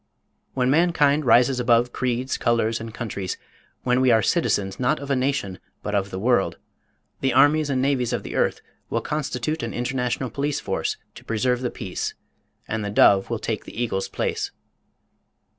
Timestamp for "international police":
9.75-10.59